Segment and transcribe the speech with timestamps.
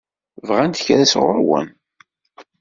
[0.47, 1.67] Bɣant kra sɣur-wen?